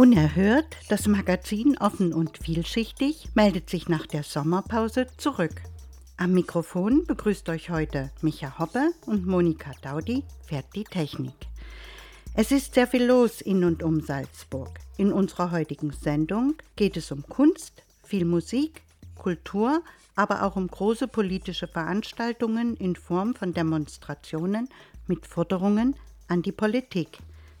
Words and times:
Unerhört, 0.00 0.78
das 0.88 1.06
Magazin 1.06 1.76
offen 1.76 2.14
und 2.14 2.38
vielschichtig, 2.38 3.28
meldet 3.34 3.68
sich 3.68 3.86
nach 3.86 4.06
der 4.06 4.22
Sommerpause 4.22 5.08
zurück. 5.18 5.60
Am 6.16 6.32
Mikrofon 6.32 7.04
begrüßt 7.06 7.46
euch 7.50 7.68
heute 7.68 8.10
Micha 8.22 8.58
Hoppe 8.58 8.92
und 9.04 9.26
Monika 9.26 9.72
Daudi 9.82 10.24
fährt 10.40 10.74
die 10.74 10.84
Technik. 10.84 11.34
Es 12.32 12.50
ist 12.50 12.72
sehr 12.72 12.86
viel 12.86 13.04
los 13.04 13.42
in 13.42 13.62
und 13.62 13.82
um 13.82 14.00
Salzburg. 14.00 14.70
In 14.96 15.12
unserer 15.12 15.50
heutigen 15.50 15.92
Sendung 15.92 16.54
geht 16.76 16.96
es 16.96 17.12
um 17.12 17.22
Kunst, 17.28 17.82
viel 18.02 18.24
Musik, 18.24 18.80
Kultur, 19.16 19.82
aber 20.16 20.44
auch 20.44 20.56
um 20.56 20.66
große 20.66 21.08
politische 21.08 21.68
Veranstaltungen 21.68 22.74
in 22.76 22.96
Form 22.96 23.34
von 23.34 23.52
Demonstrationen 23.52 24.70
mit 25.06 25.26
Forderungen 25.26 25.94
an 26.26 26.40
die 26.40 26.52
Politik. 26.52 27.18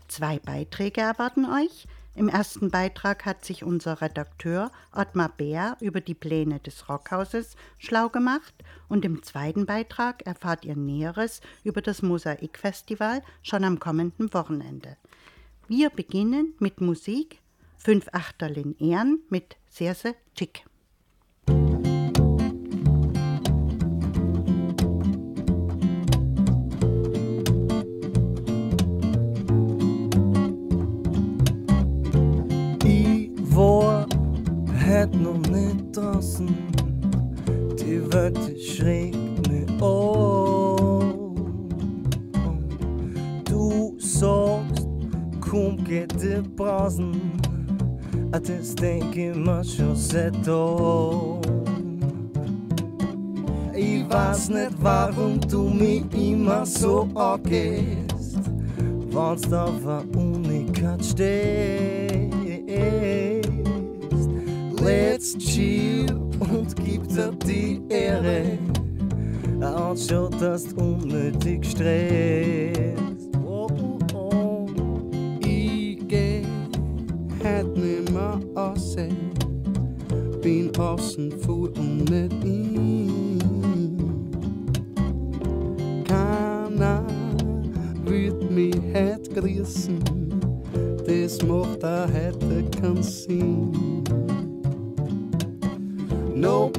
Zwei 0.08 0.38
Beiträge 0.38 1.02
erwarten 1.02 1.44
euch. 1.44 1.86
Im 2.16 2.28
ersten 2.28 2.70
Beitrag 2.70 3.24
hat 3.24 3.44
sich 3.44 3.62
unser 3.62 4.00
Redakteur 4.00 4.72
Ottmar 4.92 5.28
Bär 5.28 5.76
über 5.80 6.00
die 6.00 6.14
Pläne 6.14 6.58
des 6.58 6.88
Rockhauses 6.88 7.54
schlau 7.78 8.08
gemacht 8.08 8.52
und 8.88 9.04
im 9.04 9.22
zweiten 9.22 9.64
Beitrag 9.64 10.26
erfahrt 10.26 10.64
ihr 10.64 10.76
Näheres 10.76 11.40
über 11.62 11.82
das 11.82 12.02
Mosaikfestival 12.02 13.22
schon 13.42 13.64
am 13.64 13.78
kommenden 13.78 14.34
Wochenende. 14.34 14.96
Wir 15.68 15.88
beginnen 15.88 16.54
mit 16.58 16.80
Musik, 16.80 17.38
fünf 17.76 18.08
Achterl 18.12 18.58
in 18.58 18.76
Ehren 18.78 19.20
mit 19.30 19.56
Serse 19.68 20.16
Chick. 20.34 20.64
Het 35.00 35.20
nog 35.20 35.50
niet 35.50 35.92
draußen, 35.92 36.48
die 37.76 38.00
Welt 38.00 38.38
schrägt 38.56 39.48
mir 39.48 39.66
auf. 39.82 41.04
Du 43.44 43.94
sagst, 43.96 44.86
komm, 45.40 45.84
geht 45.84 46.12
die 46.20 46.42
Brasen, 46.56 47.12
das 48.30 48.74
denk 48.74 49.16
ich 49.16 49.34
mir 49.34 49.64
schon 49.64 49.96
seit 49.96 50.36
Ich 53.74 54.08
weiß 54.08 54.48
nicht, 54.50 54.72
warum 54.82 55.40
du 55.40 55.70
mich 55.70 56.04
immer 56.12 56.66
so 56.66 57.08
angehst, 57.14 58.38
wenn's 59.12 59.48
da 59.48 59.66
war 59.82 60.04
Unikat 60.14 61.02
steht. 61.04 62.30
Let's 64.82 65.36
chill 65.36 66.06
und 66.38 66.74
gib 66.76 67.06
dir 67.08 67.32
die 67.46 67.82
Ehre. 67.90 68.58
Anstatt 69.60 70.40
dass 70.40 70.74
du 70.74 70.80
unnötig 70.80 71.66
stresst. 71.66 73.28
Oh, 73.44 73.68
oh, 73.70 73.98
oh. 74.14 74.66
Ich 75.40 75.98
geh 76.08 76.42
halt 77.44 77.76
nimmer 77.76 78.40
aussehen. 78.54 79.30
Bin 80.40 80.74
außen 80.78 81.30
voll 81.40 81.68
und 81.78 82.10
nicht 82.10 82.39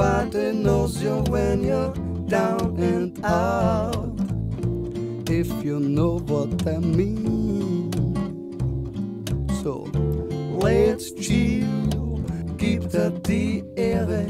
Nobody 0.01 0.51
knows 0.53 0.99
you 0.99 1.17
when 1.29 1.63
you're 1.63 1.93
down 2.25 2.75
and 2.79 3.23
out. 3.23 4.17
If 5.29 5.47
you 5.63 5.79
know 5.79 6.17
what 6.17 6.67
I 6.67 6.79
mean. 6.79 7.91
So, 9.61 9.91
let's 10.57 11.11
chill, 11.11 12.25
gib 12.57 12.89
dir 12.89 13.11
die 13.11 13.63
Ehre. 13.75 14.25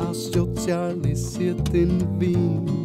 Asozialisiert 0.00 1.72
in 1.72 2.02
Wien. 2.18 2.66
Geh 2.66 2.81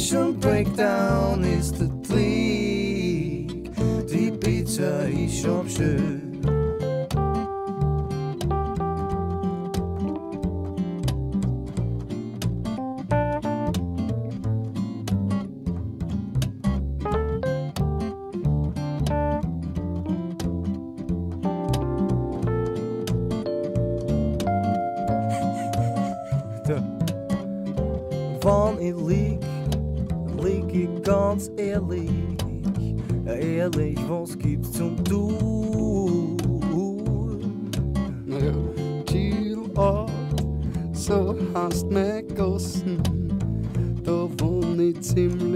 Communication 0.00 0.40
breakdown 0.40 1.44
is 1.44 1.72
the 1.72 1.88
trick. 2.06 3.68
Die 4.08 4.30
Pizza 4.30 5.06
ist 5.08 5.42
schon 5.42 5.68
schön. 5.68 6.40
Wann 28.42 28.80
ich 28.80 28.96
lieg, 28.96 29.38
lieg 29.38 29.38
ich 29.42 29.59
ganz 31.10 31.50
ehrlich, 31.56 32.08
ehrlich, 33.26 33.98
was 34.08 34.38
gibt's 34.38 34.70
zum 34.70 35.02
Tun? 35.02 36.36
Naja, 38.26 38.52
Zielort, 39.08 40.08
so 40.92 41.34
hast 41.52 41.90
mir 41.90 42.22
gegossen, 42.22 43.02
da 44.04 44.28
wohn 44.38 44.78
ich 44.78 45.00
ziemlich 45.00 45.49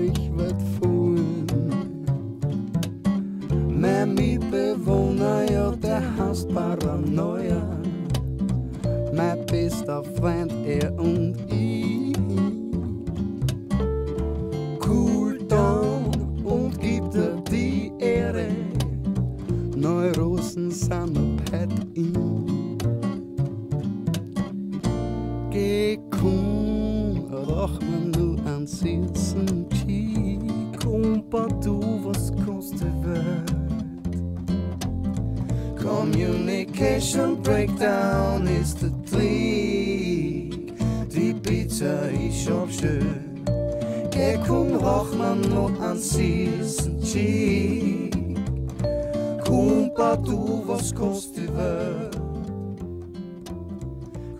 an 29.14 29.66
Sitzen, 29.70 30.72
Kumpa, 30.82 31.46
du, 31.62 31.80
was 32.04 32.32
kostet 32.44 32.92
wird. 33.02 33.52
Communication 35.76 37.42
breakdown 37.42 38.48
is 38.48 38.74
the 38.74 38.90
trick. 39.08 40.72
Die 41.10 41.34
Pizza 41.34 42.10
ist 42.10 42.44
schon 42.44 42.70
schön. 42.70 43.44
Geh 44.10 44.38
komm, 44.46 44.74
roch 44.76 45.14
man 45.16 45.40
nur 45.42 45.70
an 45.80 45.98
Sitzen, 45.98 47.00
Kumpa, 49.44 50.16
du, 50.16 50.64
was 50.66 50.94
kostet 50.94 51.54
wird. 51.54 52.16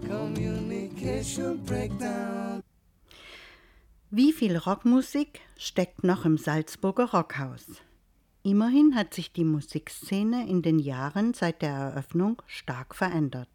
Communication 0.08 1.58
breakdown. 1.64 2.43
Wie 4.16 4.32
viel 4.32 4.56
Rockmusik 4.56 5.40
steckt 5.56 6.04
noch 6.04 6.24
im 6.24 6.38
Salzburger 6.38 7.10
Rockhaus? 7.10 7.66
Immerhin 8.44 8.94
hat 8.94 9.12
sich 9.12 9.32
die 9.32 9.42
Musikszene 9.42 10.48
in 10.48 10.62
den 10.62 10.78
Jahren 10.78 11.34
seit 11.34 11.62
der 11.62 11.72
Eröffnung 11.72 12.40
stark 12.46 12.94
verändert. 12.94 13.48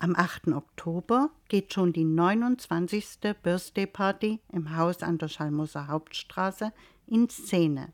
Am 0.00 0.16
8. 0.16 0.48
Oktober 0.48 1.30
geht 1.46 1.72
schon 1.72 1.92
die 1.92 2.02
29. 2.02 3.20
Birthday 3.40 3.86
Party 3.86 4.40
im 4.52 4.76
Haus 4.76 5.00
an 5.04 5.18
der 5.18 5.28
Schalmoser 5.28 5.86
Hauptstraße 5.86 6.72
in 7.06 7.30
Szene. 7.30 7.92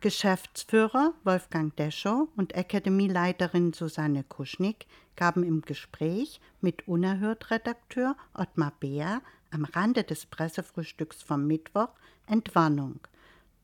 Geschäftsführer 0.00 1.12
Wolfgang 1.24 1.74
Deschow 1.74 2.28
und 2.36 2.56
Akademieleiterin 2.56 3.72
Susanne 3.72 4.22
Kuschnick 4.22 4.86
gaben 5.16 5.42
im 5.42 5.62
Gespräch 5.62 6.40
mit 6.60 6.86
Unerhört-Redakteur 6.86 8.16
Ottmar 8.32 8.74
Beer 8.78 9.22
am 9.50 9.64
Rande 9.64 10.04
des 10.04 10.26
Pressefrühstücks 10.26 11.24
vom 11.24 11.48
Mittwoch 11.48 11.88
Entwarnung. 12.28 13.00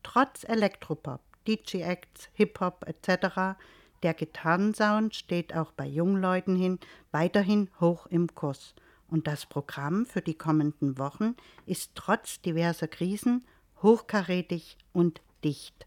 Trotz 0.03 0.43
Elektropop, 0.43 1.21
DJ-Acts, 1.47 2.27
Hip-Hop 2.33 2.83
etc. 2.85 3.57
der 4.03 4.13
Gitarrensound 4.13 5.15
steht 5.15 5.55
auch 5.55 5.71
bei 5.71 5.87
Jungleuten 5.87 6.57
hin 6.57 6.79
weiterhin 7.13 7.69
hoch 7.79 8.07
im 8.07 8.35
Kurs. 8.35 8.75
Und 9.07 9.27
das 9.27 9.45
Programm 9.45 10.05
für 10.05 10.21
die 10.21 10.37
kommenden 10.37 10.97
Wochen 10.97 11.37
ist 11.65 11.91
trotz 11.95 12.41
diverser 12.41 12.89
Krisen 12.89 13.45
hochkarätig 13.81 14.77
und 14.91 15.21
dicht. 15.41 15.85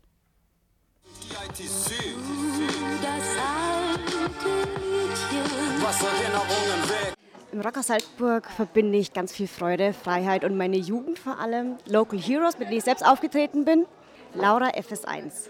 Im 7.50 7.60
Rocker 7.60 7.82
Salzburg 7.82 8.46
verbinde 8.50 8.98
ich 8.98 9.12
ganz 9.12 9.32
viel 9.32 9.48
Freude, 9.48 9.92
Freiheit 9.92 10.44
und 10.44 10.56
meine 10.56 10.76
Jugend 10.76 11.18
vor 11.18 11.38
allem. 11.38 11.76
Local 11.86 12.18
Heroes, 12.18 12.58
mit 12.58 12.68
denen 12.68 12.78
ich 12.78 12.84
selbst 12.84 13.04
aufgetreten 13.04 13.64
bin. 13.64 13.86
Laura 14.34 14.68
FS1. 14.68 15.48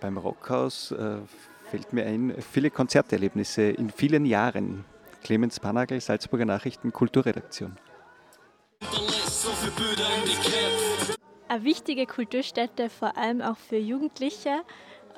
Beim 0.00 0.18
Rockhaus 0.18 0.92
äh, 0.92 1.18
fällt 1.70 1.92
mir 1.92 2.06
ein, 2.06 2.34
viele 2.52 2.70
Konzerterlebnisse 2.70 3.62
in 3.62 3.90
vielen 3.90 4.24
Jahren. 4.24 4.84
Clemens 5.22 5.60
Panagel, 5.60 6.00
Salzburger 6.00 6.44
Nachrichten, 6.44 6.92
Kulturredaktion. 6.92 7.76
Eine 11.48 11.62
wichtige 11.62 12.06
Kulturstätte, 12.06 12.90
vor 12.90 13.16
allem 13.16 13.40
auch 13.40 13.56
für 13.56 13.76
Jugendliche 13.76 14.62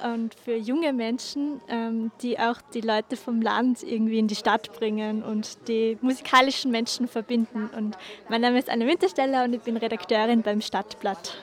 und 0.05 0.35
für 0.35 0.57
junge 0.57 0.93
Menschen, 0.93 1.61
ähm, 1.69 2.11
die 2.23 2.39
auch 2.39 2.61
die 2.75 2.83
Leute 2.83 3.17
vom 3.17 3.41
Land 3.41 3.83
irgendwie 3.83 4.19
in 4.19 4.29
die 4.29 4.35
Stadt 4.35 4.73
bringen 4.79 5.23
und 5.23 5.69
die 5.69 5.97
musikalischen 6.03 6.71
Menschen 6.71 7.09
verbinden. 7.09 7.71
Und 7.75 7.97
mein 8.29 8.43
Name 8.43 8.59
ist 8.59 8.69
Anne 8.69 8.87
Wintersteller 8.87 9.45
und 9.45 9.55
ich 9.55 9.63
bin 9.63 9.77
Redakteurin 9.77 10.43
beim 10.43 10.61
Stadtblatt. 10.61 11.37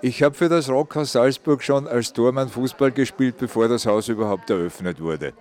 Ich 0.00 0.22
habe 0.22 0.34
für 0.34 0.48
das 0.48 0.68
Rockhaus 0.68 1.12
Salzburg 1.12 1.62
schon 1.62 1.86
als 1.86 2.12
Tormann 2.12 2.48
Fußball 2.48 2.90
gespielt, 2.90 3.36
bevor 3.38 3.68
das 3.68 3.86
Haus 3.86 4.08
überhaupt 4.08 4.50
eröffnet 4.50 5.00
wurde. 5.00 5.34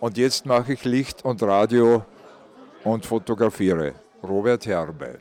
Und 0.00 0.16
jetzt 0.16 0.46
mache 0.46 0.74
ich 0.74 0.84
Licht 0.84 1.24
und 1.24 1.42
Radio 1.42 2.04
und 2.84 3.04
fotografiere. 3.04 3.94
Robert 4.22 4.64
Herbe. 4.66 5.18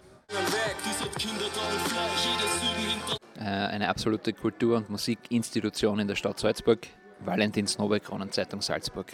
Äh, 3.36 3.42
eine 3.42 3.90
absolute 3.90 4.34
Kultur- 4.34 4.78
und 4.78 4.90
Musikinstitution 4.90 6.00
in 6.00 6.08
der 6.08 6.16
Stadt 6.16 6.40
Salzburg. 6.40 6.88
Valentin 7.20 7.66
Snobel, 7.66 8.00
Kronenzeitung 8.00 8.62
Salzburg. 8.62 9.12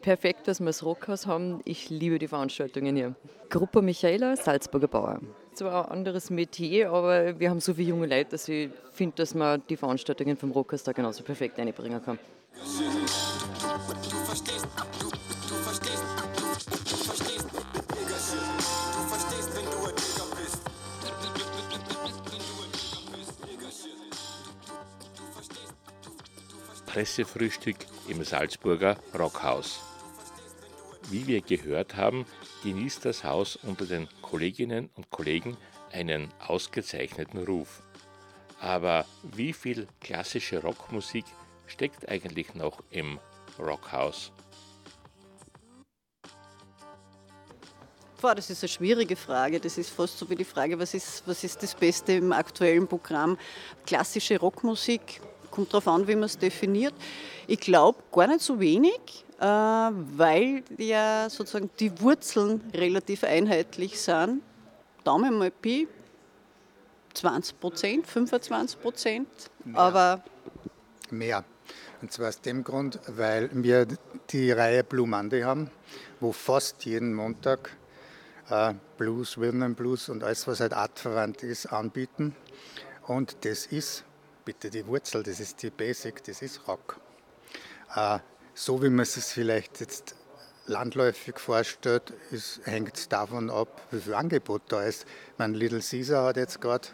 Perfekt, 0.00 0.48
dass 0.48 0.60
wir 0.60 0.66
das 0.66 0.82
Rockhaus 0.82 1.26
haben. 1.26 1.60
Ich 1.64 1.90
liebe 1.90 2.18
die 2.18 2.28
Veranstaltungen 2.28 2.96
hier. 2.96 3.14
Gruppe 3.50 3.82
Michaela, 3.82 4.36
Salzburger 4.36 4.88
Bauer. 4.88 5.20
Zwar 5.54 5.84
ein 5.84 5.98
anderes 5.98 6.30
Metier, 6.30 6.90
aber 6.90 7.38
wir 7.38 7.48
haben 7.48 7.60
so 7.60 7.74
viele 7.74 7.90
junge 7.90 8.06
Leute, 8.06 8.30
dass 8.32 8.48
ich 8.48 8.70
finde, 8.92 9.16
dass 9.16 9.34
man 9.34 9.62
die 9.68 9.76
Veranstaltungen 9.76 10.36
vom 10.36 10.50
Rockhaus 10.50 10.82
da 10.82 10.90
genauso 10.90 11.22
perfekt 11.22 11.60
einbringen 11.60 12.02
kann. 12.04 12.18
Pressefrühstück 26.86 27.76
im 28.08 28.24
Salzburger 28.24 28.96
Rockhaus. 29.16 29.80
Wie 31.10 31.26
wir 31.28 31.40
gehört 31.42 31.96
haben, 31.96 32.26
genießt 32.64 33.04
das 33.04 33.24
Haus 33.24 33.56
unter 33.56 33.84
den 33.84 34.08
Kolleginnen 34.22 34.88
und 34.94 35.10
Kollegen 35.10 35.56
einen 35.92 36.32
ausgezeichneten 36.40 37.44
Ruf. 37.44 37.82
Aber 38.58 39.04
wie 39.22 39.52
viel 39.52 39.86
klassische 40.00 40.62
Rockmusik 40.62 41.26
steckt 41.66 42.08
eigentlich 42.08 42.54
noch 42.54 42.82
im 42.90 43.20
Rockhaus? 43.58 44.32
Boah, 48.22 48.34
das 48.34 48.48
ist 48.48 48.62
eine 48.62 48.70
schwierige 48.70 49.16
Frage. 49.16 49.60
Das 49.60 49.76
ist 49.76 49.90
fast 49.90 50.18
so 50.18 50.30
wie 50.30 50.34
die 50.34 50.46
Frage, 50.46 50.78
was 50.78 50.94
ist, 50.94 51.22
was 51.26 51.44
ist 51.44 51.62
das 51.62 51.74
Beste 51.74 52.14
im 52.14 52.32
aktuellen 52.32 52.88
Programm? 52.88 53.36
Klassische 53.84 54.40
Rockmusik, 54.40 55.20
kommt 55.54 55.72
darauf 55.72 55.86
an, 55.88 56.06
wie 56.08 56.14
man 56.14 56.24
es 56.24 56.36
definiert. 56.36 56.94
Ich 57.46 57.60
glaube 57.60 57.98
gar 58.12 58.26
nicht 58.26 58.40
so 58.40 58.58
wenig, 58.58 59.24
äh, 59.38 59.44
weil 59.44 60.64
ja 60.76 61.28
sozusagen 61.30 61.70
die 61.78 62.00
Wurzeln 62.00 62.60
relativ 62.74 63.22
einheitlich 63.24 64.00
sind. 64.00 64.42
Daumen 65.04 65.38
mal 65.38 65.50
Pi, 65.50 65.86
20 67.14 67.60
Prozent, 67.60 68.06
25 68.06 68.80
Prozent, 68.80 69.28
aber 69.74 70.24
mehr. 71.10 71.44
Und 72.02 72.12
zwar 72.12 72.28
aus 72.28 72.40
dem 72.40 72.64
Grund, 72.64 72.98
weil 73.06 73.48
wir 73.52 73.86
die 74.30 74.50
Reihe 74.50 74.82
Blue 74.82 75.06
Monday 75.06 75.42
haben, 75.42 75.70
wo 76.20 76.32
fast 76.32 76.84
jeden 76.84 77.14
Montag 77.14 77.70
äh, 78.50 78.74
Blues, 78.98 79.38
Rhythm 79.38 79.74
Blues 79.74 80.08
und 80.08 80.24
alles, 80.24 80.46
was 80.46 80.60
halt 80.60 80.72
artverwandt 80.72 81.42
ist, 81.42 81.66
anbieten. 81.66 82.34
Und 83.06 83.36
das 83.44 83.66
ist 83.66 84.04
bitte 84.44 84.70
die 84.70 84.86
Wurzel, 84.86 85.22
das 85.22 85.40
ist 85.40 85.62
die 85.62 85.70
Basic, 85.70 86.22
das 86.24 86.42
ist 86.42 86.66
Rock. 86.68 86.98
Äh, 87.94 88.18
so 88.54 88.82
wie 88.82 88.90
man 88.90 89.00
es 89.00 89.32
vielleicht 89.32 89.80
jetzt 89.80 90.14
landläufig 90.66 91.38
vorstellt, 91.38 92.12
hängt 92.64 92.96
es 92.96 93.08
davon 93.08 93.50
ab, 93.50 93.82
wie 93.90 94.00
viel 94.00 94.14
Angebot 94.14 94.62
da 94.68 94.82
ist. 94.82 95.06
Mein 95.38 95.54
Little 95.54 95.80
Caesar 95.80 96.26
hat 96.26 96.36
jetzt 96.36 96.60
gerade 96.60 96.88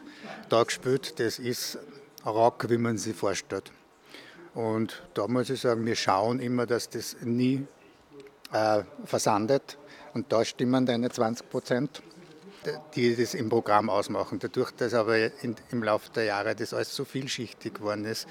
da 0.49 0.63
gespielt, 0.63 1.21
das 1.21 1.39
ist 1.39 1.79
Rock, 2.25 2.69
wie 2.69 2.79
man 2.79 2.99
sich 2.99 3.17
vorstellt. 3.17 3.73
Und 4.55 5.03
da 5.15 5.29
muss 5.29 5.51
ich 5.51 5.61
sagen, 5.61 5.87
wir 5.87 5.95
schauen 5.95 6.41
immer, 6.41 6.67
dass 6.67 6.89
das 6.89 7.17
nie 7.21 7.67
äh, 8.53 8.83
versandet. 9.05 9.79
Und 10.13 10.33
da 10.33 10.45
stimmen 10.45 10.87
deine 10.87 11.11
20 11.11 11.49
Prozent 11.49 12.03
die 12.95 13.17
das 13.17 13.35
im 13.35 13.49
Programm 13.49 13.91
ausmachen. 13.91 14.39
Dadurch, 14.39 14.71
dass 14.73 14.95
aber 14.95 15.17
in, 15.43 15.57
im 15.71 15.83
Laufe 15.83 16.11
der 16.15 16.25
Jahre 16.25 16.55
das 16.55 16.75
alles 16.75 16.95
so 16.95 17.05
vielschichtig 17.05 17.75
geworden 17.75 18.05
ist, 18.05 18.27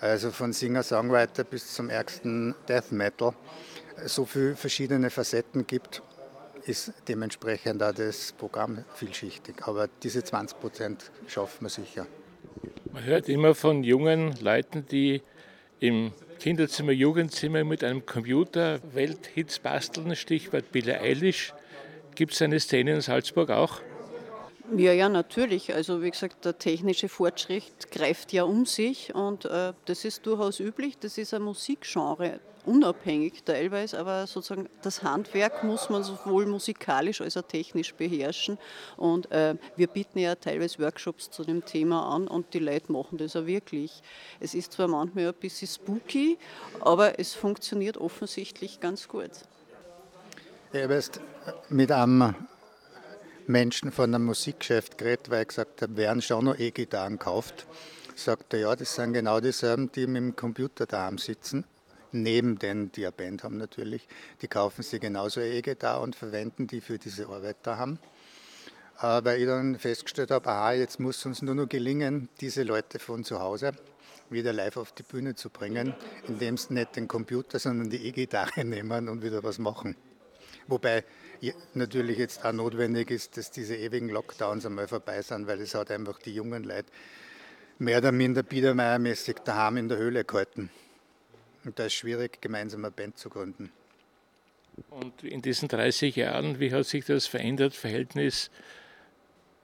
also 0.00 0.30
von 0.30 0.52
Singer-Songwriter 0.52 1.44
bis 1.44 1.74
zum 1.74 1.90
ärgsten 1.90 2.54
Death 2.68 2.90
Metal, 2.92 3.34
so 4.06 4.24
viele 4.24 4.56
verschiedene 4.56 5.10
Facetten 5.10 5.66
gibt, 5.66 6.02
ist 6.66 6.92
dementsprechend 7.08 7.82
auch 7.82 7.92
das 7.92 8.32
Programm 8.32 8.84
vielschichtig. 8.94 9.56
Aber 9.62 9.88
diese 10.02 10.22
20 10.22 10.60
Prozent 10.60 11.10
schaffen 11.26 11.64
wir 11.64 11.70
sicher. 11.70 12.06
Man 12.92 13.04
hört 13.04 13.28
immer 13.28 13.54
von 13.54 13.84
jungen 13.84 14.34
Leuten, 14.40 14.86
die 14.86 15.22
im 15.78 16.12
Kinderzimmer, 16.38 16.92
Jugendzimmer 16.92 17.64
mit 17.64 17.84
einem 17.84 18.04
Computer 18.04 18.80
Welthits 18.94 19.58
basteln, 19.58 20.16
Stichwort 20.16 20.72
Billie 20.72 20.98
Eilish. 20.98 21.52
Gibt 22.20 22.34
es 22.34 22.42
eine 22.42 22.60
Szene 22.60 22.96
in 22.96 23.00
Salzburg 23.00 23.48
auch? 23.48 23.80
Ja, 24.76 24.92
ja, 24.92 25.08
natürlich. 25.08 25.72
Also 25.72 26.02
wie 26.02 26.10
gesagt, 26.10 26.44
der 26.44 26.58
technische 26.58 27.08
Fortschritt 27.08 27.90
greift 27.90 28.34
ja 28.34 28.42
um 28.42 28.66
sich 28.66 29.14
und 29.14 29.46
äh, 29.46 29.72
das 29.86 30.04
ist 30.04 30.26
durchaus 30.26 30.60
üblich. 30.60 30.98
Das 30.98 31.16
ist 31.16 31.32
ein 31.32 31.40
Musikgenre, 31.40 32.40
unabhängig 32.66 33.42
teilweise, 33.44 33.98
aber 33.98 34.26
sozusagen 34.26 34.68
das 34.82 35.02
Handwerk 35.02 35.64
muss 35.64 35.88
man 35.88 36.02
sowohl 36.02 36.44
musikalisch 36.44 37.22
als 37.22 37.38
auch 37.38 37.48
technisch 37.48 37.94
beherrschen. 37.94 38.58
Und 38.98 39.32
äh, 39.32 39.54
wir 39.76 39.86
bieten 39.86 40.18
ja 40.18 40.34
teilweise 40.34 40.78
Workshops 40.80 41.30
zu 41.30 41.42
dem 41.42 41.64
Thema 41.64 42.14
an 42.14 42.28
und 42.28 42.52
die 42.52 42.58
Leute 42.58 42.92
machen 42.92 43.16
das 43.16 43.34
auch 43.34 43.46
wirklich. 43.46 44.02
Es 44.40 44.52
ist 44.52 44.72
zwar 44.72 44.88
manchmal 44.88 45.28
ein 45.28 45.34
bisschen 45.40 45.68
spooky, 45.68 46.36
aber 46.80 47.18
es 47.18 47.32
funktioniert 47.32 47.96
offensichtlich 47.96 48.78
ganz 48.78 49.08
gut. 49.08 49.30
Ich 50.72 50.84
habe 50.84 50.94
jetzt 50.94 51.20
mit 51.68 51.90
einem 51.90 52.32
Menschen 53.48 53.90
von 53.90 54.14
einem 54.14 54.26
Musikgeschäft 54.26 54.98
geredet, 54.98 55.28
weil 55.28 55.42
ich 55.42 55.48
gesagt 55.48 55.82
habe, 55.82 55.96
werden 55.96 56.22
schon 56.22 56.44
noch 56.44 56.56
E-Gitarren 56.56 57.18
gekauft. 57.18 57.66
sagt 58.14 58.54
er, 58.54 58.60
ja, 58.60 58.76
das 58.76 58.94
sind 58.94 59.12
genau 59.12 59.40
dieselben, 59.40 59.90
die 59.90 60.06
mit 60.06 60.22
dem 60.22 60.36
Computer 60.36 60.86
daheim 60.86 61.18
sitzen. 61.18 61.64
Neben 62.12 62.56
denen, 62.60 62.92
die 62.92 63.04
eine 63.04 63.10
Band 63.10 63.42
haben 63.42 63.56
natürlich. 63.56 64.06
Die 64.42 64.46
kaufen 64.46 64.82
sie 64.82 65.00
genauso 65.00 65.40
E-Gitarre 65.40 66.02
und 66.02 66.14
verwenden 66.14 66.68
die 66.68 66.80
für 66.80 66.98
diese 66.98 67.26
Arbeit 67.26 67.56
daheim. 67.64 67.98
Äh, 69.00 69.24
weil 69.24 69.40
ich 69.40 69.46
dann 69.46 69.76
festgestellt 69.76 70.30
habe, 70.30 70.48
aha, 70.48 70.74
jetzt 70.74 71.00
muss 71.00 71.16
es 71.16 71.26
uns 71.26 71.42
nur 71.42 71.56
noch 71.56 71.68
gelingen, 71.68 72.28
diese 72.40 72.62
Leute 72.62 73.00
von 73.00 73.24
zu 73.24 73.40
Hause 73.40 73.72
wieder 74.28 74.52
live 74.52 74.76
auf 74.76 74.92
die 74.92 75.02
Bühne 75.02 75.34
zu 75.34 75.50
bringen, 75.50 75.94
indem 76.28 76.56
sie 76.56 76.74
nicht 76.74 76.94
den 76.94 77.08
Computer, 77.08 77.58
sondern 77.58 77.90
die 77.90 78.06
E-Gitarre 78.06 78.64
nehmen 78.64 79.08
und 79.08 79.24
wieder 79.24 79.42
was 79.42 79.58
machen. 79.58 79.96
Wobei 80.70 81.04
natürlich 81.74 82.18
jetzt 82.18 82.44
auch 82.44 82.52
notwendig 82.52 83.10
ist, 83.10 83.36
dass 83.36 83.50
diese 83.50 83.76
ewigen 83.76 84.08
Lockdowns 84.08 84.64
einmal 84.64 84.86
vorbei 84.86 85.20
sind, 85.20 85.46
weil 85.48 85.60
es 85.60 85.74
hat 85.74 85.90
einfach 85.90 86.18
die 86.20 86.32
jungen 86.32 86.62
Leute 86.62 86.90
mehr 87.78 87.98
oder 87.98 88.12
minder 88.12 88.42
biedermeiermäßig 88.42 89.38
daheim 89.44 89.78
in 89.78 89.88
der 89.88 89.98
Höhle 89.98 90.24
gehalten. 90.24 90.70
Und 91.64 91.78
da 91.78 91.86
ist 91.86 91.94
schwierig, 91.94 92.40
gemeinsam 92.40 92.84
eine 92.84 92.92
Band 92.92 93.18
zu 93.18 93.30
gründen. 93.30 93.72
Und 94.90 95.24
in 95.24 95.42
diesen 95.42 95.68
30 95.68 96.14
Jahren, 96.14 96.60
wie 96.60 96.72
hat 96.72 96.86
sich 96.86 97.04
das 97.04 97.26
verändert, 97.26 97.74
Verhältnis 97.74 98.50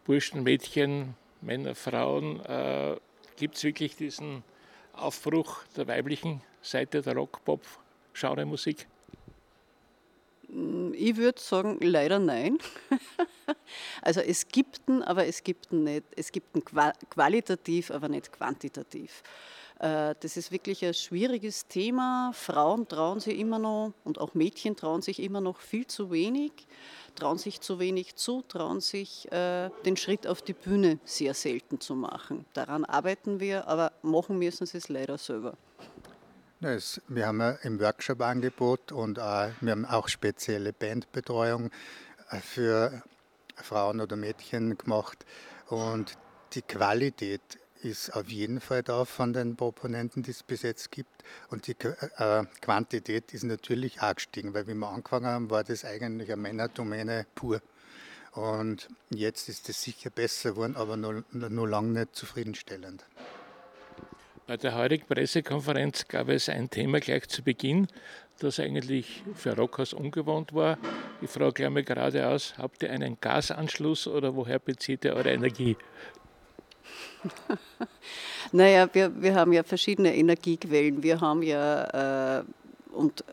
Burschen, 0.05 0.43
Mädchen, 0.43 1.15
Männer, 1.41 1.75
Frauen? 1.75 2.41
Äh, 2.45 2.97
Gibt 3.37 3.57
es 3.57 3.65
wirklich 3.65 3.97
diesen 3.97 4.43
Aufbruch 4.93 5.63
der 5.77 5.87
weiblichen 5.87 6.43
Seite 6.63 7.03
der 7.03 7.15
Rock-Pop-Genre-Musik? 7.15 8.87
Ich 10.49 11.17
würde 11.17 11.41
sagen, 11.41 11.79
leider 11.81 12.19
nein. 12.19 12.59
also 14.03 14.21
es 14.21 14.47
gibt 14.49 14.81
ihn, 14.89 15.03
aber 15.03 15.27
es 15.27 15.43
gibt 15.43 15.73
ihn 15.73 15.85
nicht. 15.85 16.05
Es 16.15 16.31
gibt 16.31 16.57
ihn 16.57 16.65
qualitativ, 16.65 17.91
aber 17.91 18.09
nicht 18.09 18.33
quantitativ. 18.33 19.23
Äh, 19.79 20.15
das 20.21 20.37
ist 20.37 20.53
wirklich 20.53 20.85
ein 20.85 20.95
schwieriges 20.95 21.67
Thema. 21.67 22.31
Frauen 22.33 22.89
trauen 22.89 23.21
sich 23.21 23.39
immer 23.39 23.59
noch 23.59 23.93
und 24.05 24.19
auch 24.19 24.35
Mädchen 24.35 24.77
trauen 24.77 25.03
sich 25.03 25.21
immer 25.21 25.41
noch 25.41 25.61
viel 25.61 25.87
zu 25.87 26.11
wenig, 26.11 26.53
trauen 27.15 27.39
sich 27.39 27.61
zu 27.61 27.79
wenig 27.79 28.17
zu, 28.17 28.43
trauen 28.43 28.81
sich 28.81 29.31
äh, 29.33 29.71
den 29.85 29.97
Schritt 29.97 30.27
auf 30.27 30.43
die 30.43 30.55
Bühne 30.55 30.99
sehr 31.05 31.35
selten 31.35 31.81
zu 31.81 31.95
machen. 31.95 32.47
Daran 32.55 32.85
arbeiten 32.85 33.41
wir, 33.41 33.67
aber 33.69 33.93
machen 34.03 34.39
müssen 34.39 34.67
sie 34.67 34.79
es 34.79 34.89
leider 34.89 35.19
selber. 35.19 35.57
Wir 36.59 37.27
haben 37.27 37.59
im 37.65 37.81
Workshop-Angebot 37.81 38.91
und 38.91 39.19
wir 39.19 39.71
haben 39.71 39.85
auch 39.85 40.09
spezielle 40.09 40.73
Bandbetreuung 40.73 41.71
äh, 42.31 42.39
für 42.39 43.03
Frauen 43.57 44.01
oder 44.01 44.17
Mädchen 44.17 44.79
gemacht. 44.79 45.27
Und 45.67 46.17
die 46.55 46.63
Qualität 46.63 47.43
ist 47.83 48.09
auf 48.17 48.29
jeden 48.29 48.63
Fall 48.63 48.83
da 48.83 49.05
von 49.05 49.35
den 49.35 49.55
Proponenten, 49.57 50.23
die 50.23 50.31
es 50.31 50.43
bis 50.43 50.63
jetzt 50.63 50.91
gibt. 50.91 51.25
Und 51.51 51.67
die 51.67 51.77
äh, 51.83 52.45
Quantität 52.63 53.35
ist 53.35 53.45
natürlich 53.45 54.01
auch 54.01 54.15
gestiegen, 54.15 54.55
weil 54.55 54.67
wie 54.67 54.75
wir 54.75 54.89
angefangen 54.89 55.27
haben, 55.27 55.51
war 55.51 55.63
das 55.63 55.85
eigentlich 55.85 56.33
eine 56.33 56.41
Männerdomäne 56.41 57.27
pur. 57.35 57.61
Und 58.33 58.89
jetzt 59.11 59.51
ist 59.51 59.69
es 59.69 59.83
sicher 59.83 60.09
besser 60.09 60.53
geworden, 60.53 60.77
aber 60.77 60.97
nur, 60.97 61.23
nur 61.33 61.69
lange 61.69 62.01
nicht 62.01 62.17
zufriedenstellend. 62.17 63.05
Bei 64.49 64.57
der 64.57 64.77
heutigen 64.77 65.05
Pressekonferenz 65.09 66.07
gab 66.07 66.29
es 66.29 66.49
ein 66.49 66.71
Thema 66.71 67.01
gleich 67.01 67.27
zu 67.27 67.43
Beginn, 67.43 67.89
das 68.39 68.61
eigentlich 68.61 69.25
für 69.35 69.57
Rockhaus 69.57 69.93
ungewohnt 69.93 70.55
war. 70.55 70.79
Ich 71.21 71.29
frage 71.31 71.53
gleich 71.53 71.71
mal 71.71 71.83
geradeaus, 71.83 72.55
habt 72.57 72.81
ihr 72.85 72.93
einen 72.93 73.19
Gasanschluss 73.21 74.07
oder 74.07 74.37
woher 74.37 74.61
bezieht 74.61 75.05
ihr 75.05 75.15
eure 75.15 75.33
Energie? 75.33 75.77
naja, 78.53 78.89
wir, 78.93 79.21
wir 79.21 79.35
haben 79.35 79.53
ja 79.53 79.65
verschiedene 79.65 80.15
Energiequellen. 80.15 81.03
Wir 81.03 81.21
haben 81.21 81.43
ja 81.43 82.39
äh, 82.39 82.45
und 82.93 83.25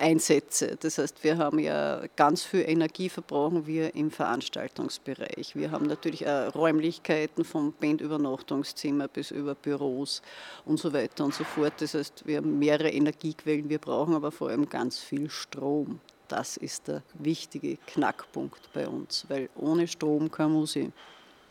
Einsätze. 0.00 0.76
Das 0.80 0.98
heißt, 0.98 1.24
wir 1.24 1.38
haben 1.38 1.58
ja 1.58 2.02
ganz 2.16 2.42
viel 2.42 2.64
Energie 2.68 3.08
verbrauchen 3.08 3.66
wir 3.66 3.94
im 3.94 4.10
Veranstaltungsbereich. 4.10 5.54
Wir 5.56 5.70
haben 5.70 5.86
natürlich 5.86 6.26
auch 6.26 6.54
Räumlichkeiten 6.54 7.44
vom 7.44 7.72
Bandübernachtungszimmer 7.72 9.08
bis 9.08 9.30
über 9.30 9.54
Büros 9.54 10.22
und 10.64 10.78
so 10.78 10.92
weiter 10.92 11.24
und 11.24 11.34
so 11.34 11.44
fort. 11.44 11.74
Das 11.78 11.94
heißt, 11.94 12.26
wir 12.26 12.38
haben 12.38 12.58
mehrere 12.58 12.90
Energiequellen, 12.90 13.68
wir 13.68 13.78
brauchen 13.78 14.14
aber 14.14 14.32
vor 14.32 14.50
allem 14.50 14.68
ganz 14.68 14.98
viel 14.98 15.30
Strom. 15.30 16.00
Das 16.28 16.56
ist 16.56 16.88
der 16.88 17.02
wichtige 17.14 17.76
Knackpunkt 17.86 18.72
bei 18.72 18.88
uns, 18.88 19.26
weil 19.28 19.48
ohne 19.56 19.86
Strom 19.86 20.30
keine 20.30 20.50
Musik. 20.50 20.92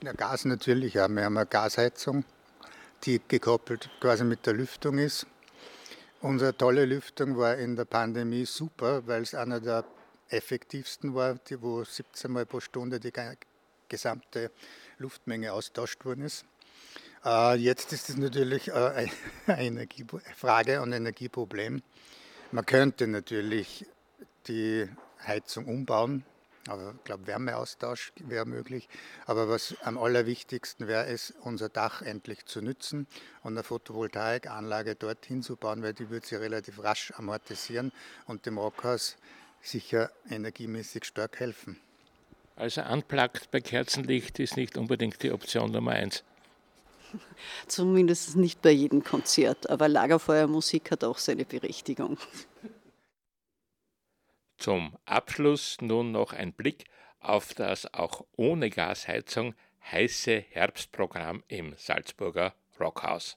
Ja, 0.04 0.12
Gas 0.14 0.46
natürlich, 0.46 0.96
ja. 0.96 1.08
Wir 1.08 1.24
haben 1.24 1.38
eine 1.38 1.46
Gasheizung, 1.46 2.26
die 3.04 3.22
gekoppelt 3.28 3.90
quasi 4.02 4.24
mit 4.24 4.46
der 4.46 4.54
Lüftung 4.54 4.98
ist. 4.98 5.28
Unsere 6.24 6.56
tolle 6.56 6.86
Lüftung 6.86 7.38
war 7.38 7.58
in 7.58 7.76
der 7.76 7.84
Pandemie 7.84 8.46
super, 8.46 9.06
weil 9.08 9.24
es 9.24 9.36
einer 9.36 9.60
der 9.60 9.84
effektivsten 10.30 11.14
war, 11.14 11.36
die, 11.36 11.62
wo 11.62 11.84
17 11.84 12.32
Mal 12.32 12.46
pro 12.46 12.62
Stunde 12.62 12.98
die 13.02 13.12
gesamte 13.90 14.50
Luftmenge 15.00 15.52
austauscht 15.52 16.06
worden 16.06 16.24
ist. 16.24 16.46
Äh, 17.26 17.56
jetzt 17.56 17.92
ist 17.92 18.08
es 18.08 18.16
natürlich 18.16 18.70
äh, 18.70 18.72
eine 19.48 19.64
Energiefrage 19.66 20.82
und 20.82 20.94
Energieproblem. 20.94 21.84
Man 22.54 22.66
könnte 22.66 23.06
natürlich 23.08 23.86
die 24.48 24.88
Heizung 25.28 25.66
umbauen, 25.66 26.24
aber 26.68 26.96
ich 26.98 27.04
glaube, 27.04 27.28
Wärmeaustausch 27.28 28.14
wäre 28.18 28.46
möglich. 28.46 28.88
Aber 29.26 29.50
was 29.50 29.76
am 29.82 29.98
allerwichtigsten 29.98 30.88
wäre, 30.88 31.06
ist, 31.06 31.34
unser 31.42 31.70
Dach 31.70 32.02
endlich 32.02 32.46
zu 32.46 32.62
nützen 32.62 33.08
und 33.44 33.54
eine 33.54 33.64
Photovoltaikanlage 33.64 34.96
dorthin 34.96 35.44
zu 35.44 35.58
bauen, 35.58 35.84
weil 35.84 35.94
die 35.94 36.10
würde 36.10 36.26
sich 36.26 36.40
relativ 36.40 36.84
rasch 36.84 37.12
amortisieren 37.18 37.92
und 38.28 38.46
dem 38.46 38.58
Rockhaus 38.58 39.18
sicher 39.62 40.12
energiemäßig 40.30 41.06
stark 41.06 41.40
helfen. 41.40 41.80
Also 42.56 42.82
unplugged 42.84 43.50
bei 43.52 43.62
Kerzenlicht 43.62 44.40
ist 44.40 44.58
nicht 44.58 44.78
unbedingt 44.78 45.24
die 45.24 45.32
Option 45.32 45.72
Nummer 45.72 45.92
eins. 45.92 46.24
Zumindest 47.68 48.36
nicht 48.36 48.62
bei 48.62 48.72
jedem 48.72 49.04
Konzert, 49.04 49.70
aber 49.70 49.88
Lagerfeuermusik 49.88 50.92
hat 50.92 51.04
auch 51.04 51.18
seine 51.18 51.46
Berechtigung. 51.46 52.18
Zum 54.64 54.94
Abschluss 55.06 55.76
nun 55.82 56.14
noch 56.14 56.32
ein 56.32 56.54
Blick 56.54 56.86
auf 57.20 57.54
das 57.54 57.94
auch 57.94 58.24
ohne 58.38 58.70
Gasheizung 58.70 59.56
heiße 59.92 60.42
Herbstprogramm 60.52 61.44
im 61.50 61.76
Salzburger 61.76 62.54
Rockhaus. 62.80 63.36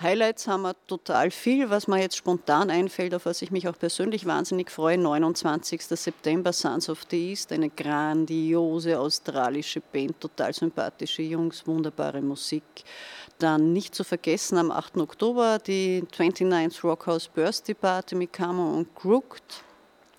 Highlights 0.00 0.48
haben 0.48 0.62
wir 0.62 0.74
total 0.88 1.30
viel, 1.30 1.70
was 1.70 1.86
mir 1.86 2.00
jetzt 2.00 2.16
spontan 2.16 2.68
einfällt, 2.68 3.14
auf 3.14 3.26
was 3.26 3.42
ich 3.42 3.52
mich 3.52 3.68
auch 3.68 3.78
persönlich 3.78 4.26
wahnsinnig 4.26 4.72
freue. 4.72 4.98
29. 4.98 5.80
September, 5.82 6.52
Sons 6.52 6.88
of 6.88 7.06
the 7.08 7.30
East, 7.30 7.52
eine 7.52 7.70
grandiose 7.70 8.98
australische 8.98 9.80
Band, 9.80 10.20
total 10.20 10.52
sympathische 10.52 11.22
Jungs, 11.22 11.64
wunderbare 11.64 12.22
Musik. 12.22 12.64
Dann 13.38 13.72
nicht 13.72 13.94
zu 13.94 14.02
vergessen 14.02 14.58
am 14.58 14.72
8. 14.72 14.96
Oktober 14.96 15.60
die 15.60 16.02
29th 16.10 16.82
Rockhouse 16.82 17.28
Birthday 17.28 17.74
Party 17.74 18.16
mit 18.16 18.32
Camo 18.32 18.78
und 18.78 18.92
Crooked 18.96 19.62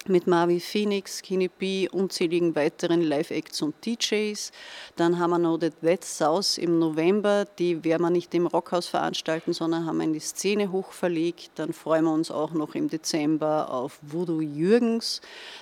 mit 0.10 0.28
Marvi 0.28 0.60
Phoenix, 0.60 1.20
Skinny 1.20 1.48
B, 1.48 1.90
unzähligen 1.90 2.56
weiteren 2.56 3.02
Live-Acts 3.02 3.62
und 3.62 3.76
DJs. 3.86 4.52
Dann 4.96 5.20
haben 5.20 5.32
wir 5.32 5.40
noch 5.40 5.60
The 5.60 5.72
Dead 5.82 6.04
South 6.04 6.58
im 6.58 6.80
November, 6.80 7.46
die 7.60 7.84
werden 7.84 8.04
wir 8.04 8.10
nicht 8.10 8.34
im 8.34 8.48
Rockhaus 8.48 8.88
veranstalten, 8.88 9.54
sondern 9.54 9.86
haben 9.86 10.02
in 10.02 10.14
die 10.14 10.20
Szene 10.20 10.72
hochverlegt. 10.72 11.52
Dann 11.56 11.74
freuen 11.74 12.06
wir 12.06 12.14
uns 12.14 12.32
auch 12.32 12.52
noch 12.52 12.76
im 12.76 12.90
Dezember 12.90 13.70
auf 13.72 14.00
Voodoo 14.02 14.42
Jürgens, 14.42 15.22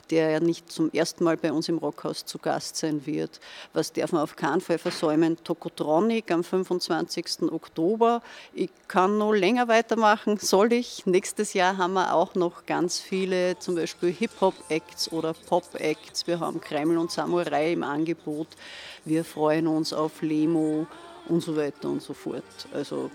der 0.09 0.29
ja 0.29 0.39
nicht 0.39 0.71
zum 0.71 0.91
ersten 0.91 1.23
Mal 1.23 1.37
bei 1.37 1.51
uns 1.51 1.67
im 1.69 1.77
Rockhaus 1.77 2.25
zu 2.25 2.37
Gast 2.37 2.77
sein 2.77 3.05
wird. 3.05 3.39
Was 3.73 3.91
darf 3.93 4.11
man 4.11 4.21
auf 4.21 4.35
keinen 4.35 4.61
Fall 4.61 4.77
versäumen? 4.77 5.37
Tokotronic 5.43 6.31
am 6.31 6.43
25. 6.43 7.51
Oktober. 7.51 8.21
Ich 8.53 8.69
kann 8.87 9.17
noch 9.17 9.33
länger 9.33 9.67
weitermachen, 9.67 10.37
soll 10.37 10.73
ich. 10.73 11.05
Nächstes 11.05 11.53
Jahr 11.53 11.77
haben 11.77 11.93
wir 11.93 12.13
auch 12.13 12.35
noch 12.35 12.65
ganz 12.65 12.99
viele, 12.99 13.57
zum 13.59 13.75
Beispiel 13.75 14.11
Hip 14.11 14.31
Hip-Hop-Acts 14.35 15.11
oder 15.11 15.33
Pop-Acts. 15.33 16.27
Wir 16.27 16.39
haben 16.39 16.59
Kreml 16.59 16.97
und 16.97 17.11
Samurai 17.11 17.71
im 17.71 17.83
Angebot. 17.83 18.47
Wir 19.05 19.23
freuen 19.23 19.67
uns 19.67 19.93
auf 19.93 20.21
Lemo 20.21 20.87
und 21.29 21.41
so 21.41 21.55
weiter 21.55 21.89
und 21.89 22.01
so 22.01 22.13
fort. 22.13 22.43
Also 22.73 23.09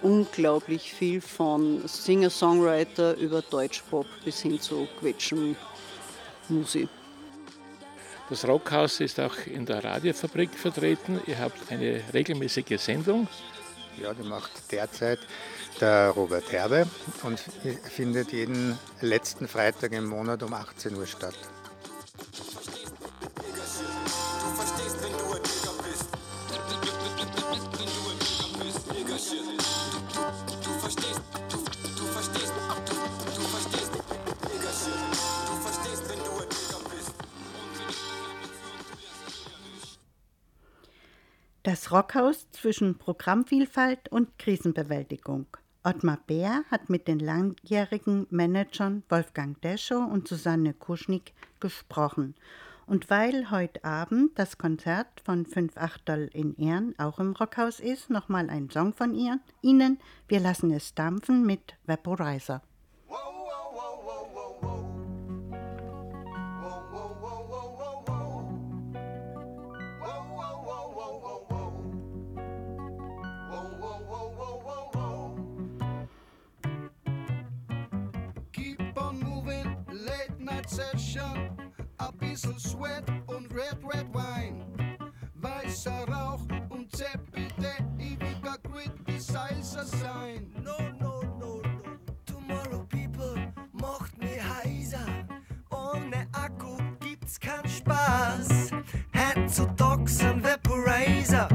unglaublich 0.00 0.92
viel 0.94 1.20
von 1.20 1.86
Singer-Songwriter 1.86 3.16
über 3.16 3.42
Deutschpop 3.42 4.06
bis 4.24 4.40
hin 4.40 4.60
zu 4.60 4.88
Quetschen-Musik. 5.00 6.88
Das 8.30 8.48
Rockhaus 8.48 9.00
ist 9.00 9.20
auch 9.20 9.36
in 9.46 9.66
der 9.66 9.84
Radiofabrik 9.84 10.54
vertreten. 10.54 11.20
Ihr 11.26 11.38
habt 11.38 11.70
eine 11.70 12.02
regelmäßige 12.14 12.80
Sendung. 12.80 13.28
Ja, 13.98 14.14
die 14.14 14.22
macht 14.22 14.50
derzeit 14.72 15.20
der 15.80 16.10
Robert 16.10 16.50
Herbe 16.50 16.86
und 17.22 17.38
findet 17.38 18.32
jeden 18.32 18.78
letzten 19.00 19.48
Freitag 19.48 19.92
im 19.92 20.06
Monat 20.06 20.42
um 20.42 20.54
18 20.54 20.96
Uhr 20.96 21.06
statt. 21.06 21.36
Rockhaus 41.92 42.50
zwischen 42.52 42.96
Programmvielfalt 42.96 44.08
und 44.10 44.38
Krisenbewältigung. 44.38 45.44
Ottmar 45.84 46.20
Bär 46.26 46.62
hat 46.70 46.88
mit 46.88 47.06
den 47.06 47.18
langjährigen 47.18 48.26
Managern 48.30 49.02
Wolfgang 49.10 49.60
Deschow 49.60 50.10
und 50.10 50.26
Susanne 50.26 50.72
Kuschnick 50.72 51.34
gesprochen. 51.60 52.34
Und 52.86 53.10
weil 53.10 53.50
heute 53.50 53.84
Abend 53.84 54.38
das 54.38 54.56
Konzert 54.56 55.20
von 55.22 55.44
Fünf 55.44 55.76
Achtel 55.76 56.30
in 56.32 56.56
Ehren 56.56 56.98
auch 56.98 57.18
im 57.18 57.32
Rockhaus 57.32 57.78
ist, 57.78 58.08
nochmal 58.08 58.48
ein 58.48 58.70
Song 58.70 58.94
von 58.94 59.14
ihr, 59.14 59.38
Ihnen. 59.60 59.98
Wir 60.28 60.40
lassen 60.40 60.70
es 60.70 60.94
dampfen 60.94 61.44
mit 61.44 61.74
Vaporizer. 61.84 62.62
Bisschen 82.32 82.58
Sweat 82.58 83.04
und 83.26 83.52
Red 83.52 83.76
Red 83.84 84.06
Wine. 84.14 84.64
Weißer 85.34 86.08
Rauch 86.08 86.40
und 86.70 86.90
Zeppite, 86.96 87.74
ewiger 87.98 88.56
Criticizer 88.62 89.84
sein. 89.84 90.50
No, 90.64 90.78
no, 90.98 91.20
no, 91.38 91.60
no. 91.60 91.62
Tomorrow 92.24 92.86
People 92.88 93.52
macht 93.72 94.16
mich 94.18 94.40
heiser. 94.40 95.06
Ohne 95.68 96.26
Akku 96.32 96.78
gibt's 97.00 97.38
keinen 97.38 97.68
Spaß. 97.68 98.70
Heutzutage 99.14 100.08
sind 100.08 100.42
Vaporizer 100.42 101.48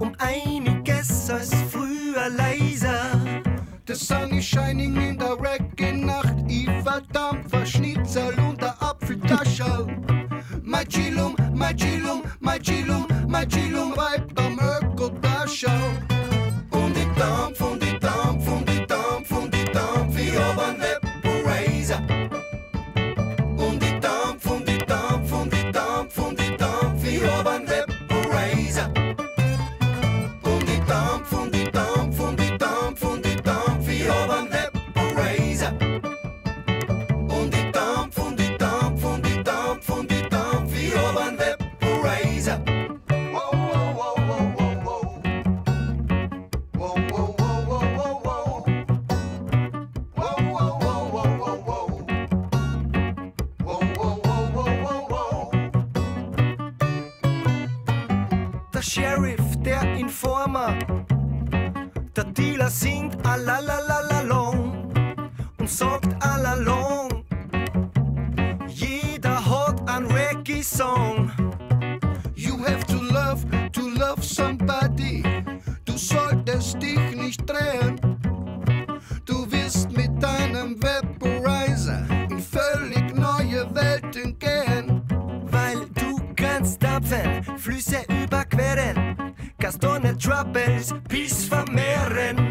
um 0.00 0.14
einiges 0.18 1.30
als 1.30 1.54
früher 1.70 2.28
leiser. 2.28 3.42
The 3.86 3.94
sun 3.94 4.34
is 4.34 4.44
shining 4.44 4.96
in 4.96 5.18
der 5.18 5.40
Reggae-Nacht. 5.40 6.34
Ich 6.46 6.68
verdammt 6.84 7.50
Schnitzel 7.70 8.34
und 8.40 8.60
der 8.60 8.74
Apfeltascherl. 8.82 10.09
Mein 10.90 11.02
Chilum, 11.04 11.36
mein 11.54 11.76
Chilum, 11.76 12.22
mein 12.40 13.48
Chilum, 13.48 13.94
Reggae-Song. 70.60 71.32
You 72.36 72.58
have 72.58 72.86
to 72.88 72.96
love, 72.96 73.46
to 73.72 73.80
love 73.98 74.22
somebody. 74.22 75.22
Du 75.86 75.96
solltest 75.96 76.82
dich 76.82 77.16
nicht 77.16 77.48
drehen. 77.48 77.98
Du 79.24 79.50
wirst 79.50 79.90
mit 79.92 80.22
deinem 80.22 80.76
Vaporizer 80.82 82.04
in 82.28 82.38
völlig 82.38 83.14
neue 83.14 83.74
Welten 83.74 84.38
gehen. 84.38 85.02
Weil 85.50 85.86
du 85.94 86.20
kannst 86.36 86.82
dampfen, 86.82 87.42
Flüsse 87.56 88.04
überqueren, 88.22 89.16
Gastone 89.58 90.16
Troubles 90.18 90.94
bis 91.08 91.46
vermehren. 91.46 92.49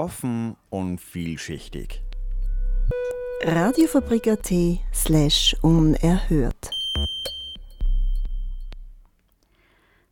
Offen 0.00 0.56
und 0.70 0.98
vielschichtig. 0.98 2.02
Radiofabrik.at 3.42 4.50
slash 4.94 5.54
unerhört. 5.60 6.70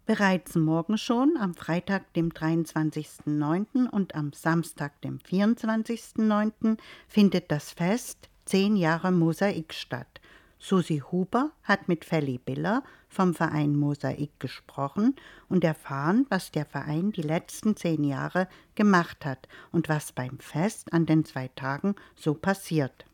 Bereits 0.04 0.56
morgen 0.56 0.98
schon, 0.98 1.38
am 1.40 1.54
Freitag, 1.54 2.12
dem 2.12 2.28
23.09. 2.28 3.88
und 3.88 4.14
am 4.14 4.34
Samstag, 4.34 5.00
dem 5.00 5.20
24.09. 5.20 6.76
findet 7.06 7.50
das 7.50 7.70
Fest 7.72 8.28
10 8.44 8.76
Jahre 8.76 9.10
Mosaik 9.10 9.72
statt. 9.72 10.20
Susi 10.58 11.02
Huber 11.10 11.52
hat 11.62 11.88
mit 11.88 12.04
Felly 12.04 12.36
Biller 12.36 12.82
vom 13.08 13.34
Verein 13.34 13.74
Mosaik 13.74 14.38
gesprochen 14.38 15.16
und 15.48 15.64
erfahren, 15.64 16.26
was 16.28 16.50
der 16.50 16.66
Verein 16.66 17.12
die 17.12 17.22
letzten 17.22 17.76
zehn 17.76 18.04
Jahre 18.04 18.48
gemacht 18.74 19.24
hat 19.24 19.48
und 19.72 19.88
was 19.88 20.12
beim 20.12 20.38
Fest 20.38 20.92
an 20.92 21.06
den 21.06 21.24
zwei 21.24 21.48
Tagen 21.48 21.94
so 22.14 22.34
passiert. 22.34 23.06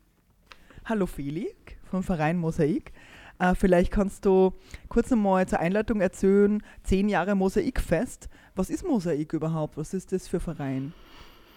Hallo 0.85 1.07
Feli 1.07 1.55
vom 1.91 2.03
Verein 2.03 2.37
Mosaik. 2.37 2.93
Äh, 3.39 3.55
vielleicht 3.55 3.91
kannst 3.91 4.25
du 4.27 4.53
kurz 4.89 5.13
einmal 5.13 5.47
zur 5.49 5.61
Einleitung 5.61 6.01
erzählen, 6.01 6.63
zehn 6.83 7.09
Jahre 7.09 7.35
Mosaikfest. 7.35 8.29
Was 8.55 8.71
ist 8.71 8.87
Mosaik 8.87 9.33
überhaupt? 9.33 9.77
Was 9.77 9.95
ist 9.95 10.13
das 10.13 10.29
für 10.29 10.41
Verein? 10.41 10.93